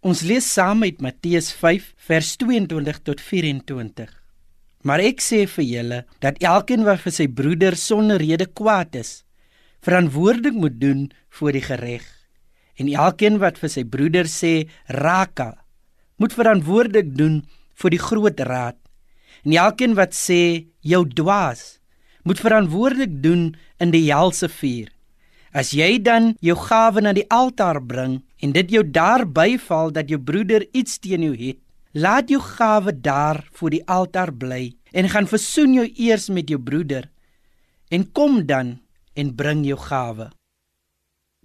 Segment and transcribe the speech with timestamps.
[0.00, 4.08] Ons lees saam uit Matteus 5 vers 22 tot 24.
[4.88, 9.10] Maar ek sê vir julle dat elkeen wat vir sy broeder sonder rede kwaad is,
[9.84, 11.02] verantwoordelik moet doen
[11.36, 12.06] voor die reg.
[12.80, 15.50] En elkeen wat vir sy broeder sê raka,
[16.16, 17.42] moet verantwoordelik doen
[17.76, 18.80] voor die groot raad.
[19.44, 21.76] En elkeen wat sê jou dwaas,
[22.24, 24.88] moet verantwoordelik doen in die helse vuur.
[25.52, 30.08] As jy dan jou gawe na die altaar bring en dit jou daar byval dat
[30.08, 31.58] jou broeder iets teen jou het,
[31.90, 36.60] Laat jou gawe daar voor die altaar bly en gaan versoen jou eers met jou
[36.62, 37.08] broeder
[37.90, 38.78] en kom dan
[39.18, 40.28] en bring jou gawe.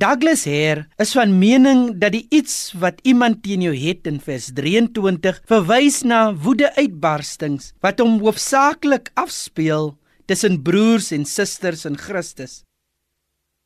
[0.00, 4.48] Douglas Hare is van mening dat die iets wat iemand teen jou het in vers
[4.56, 9.92] 23 verwys na woedeuitbarstings wat hom hoofsaaklik afspeel
[10.24, 12.62] tussen broers en susters in Christus.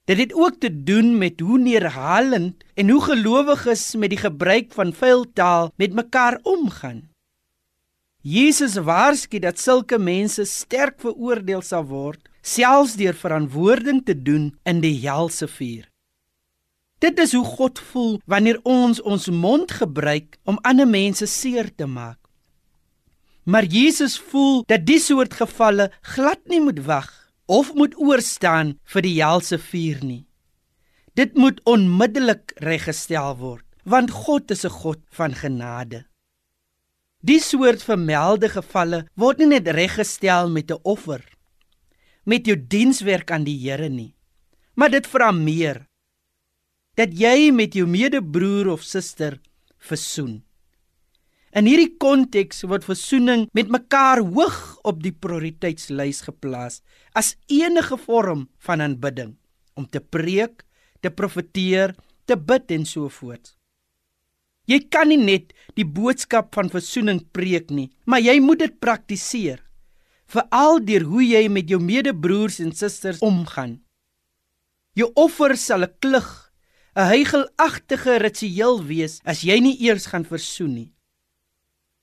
[0.05, 4.93] Dit het ook te doen met hoe neerhalend en hoe gelowiges met die gebruik van
[4.93, 7.09] vuil taal met mekaar omgaan.
[8.21, 14.85] Jesus waarsku dat sulke mense sterk veroordeel sal word, selfs deur verantwoording te doen in
[14.85, 15.89] die helse vuur.
[17.01, 21.89] Dit is hoe God voel wanneer ons ons mond gebruik om ander mense seer te
[21.89, 22.21] maak.
[23.45, 29.03] Maar Jesus voel dat die soort gevalle glad nie moet wag of moet oorstaan vir
[29.05, 30.25] die helse vuur nie.
[31.15, 36.05] Dit moet onmiddellik reggestel word, want God is 'n God van genade.
[37.23, 41.23] Die soort vermelde gevalle word nie net reggestel met 'n offer,
[42.25, 44.15] met jou dienswerk aan die Here nie,
[44.75, 45.87] maar dit vra meer
[46.97, 49.41] dat jy met jou medebroer of suster
[49.79, 50.43] versoen.
[51.55, 56.81] In hierdie konteks word versoening met mekaar hoog op die prioriteitslys geplaas
[57.15, 59.37] as enige vorm van aanbidding
[59.79, 60.65] om te preek,
[60.99, 61.95] te profeteer,
[62.27, 63.53] te bid en so voort.
[64.67, 69.61] Jy kan nie net die boodskap van versoening preek nie, maar jy moet dit praktiseer.
[70.27, 73.79] Veral deur hoe jy met jou medebroers en susters omgaan.
[74.99, 76.51] Jou offer sal 'n klug,
[76.97, 80.94] 'n heigelagtige ritueel wees as jy nie eers gaan versoen nie.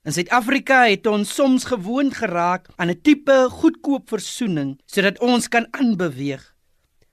[0.02, 5.68] In Suid-Afrika het ons soms gewoond geraak aan 'n tipe goedkoop versoening sodat ons kan
[5.78, 6.42] aanbeweeg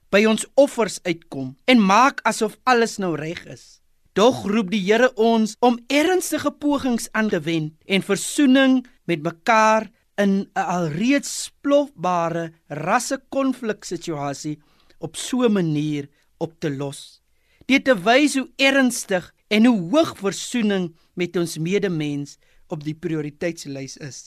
[0.09, 3.81] by ons offers uitkom en maak asof alles nou reg is.
[4.13, 9.91] Dog roep die Here ons om ernstige pogings aan te wend en versoening met mekaar
[10.17, 14.59] in 'n alreeds plofbare rassekonfliksituasie
[14.97, 17.21] op so 'n manier op te los.
[17.65, 22.37] Dit te wys hoe ernstig en hoe hoog versoening met ons medemens
[22.69, 24.19] op die prioriteitslys is.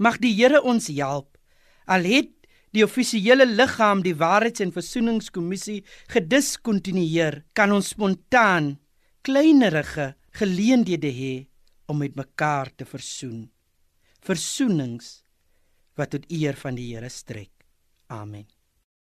[0.00, 1.36] Mag die Here ons help.
[1.86, 2.32] Al het
[2.72, 8.78] die offisiële liggaam die Waarheids- en Versoeningskommissie gediskontinueer, kan ons spontaan
[9.22, 11.34] kleinerige geleenthede hê
[11.86, 13.50] om met mekaar te versoen.
[14.24, 15.20] Versoenings
[15.94, 17.52] wat tot eer van die Here strek.
[18.08, 18.48] Amen.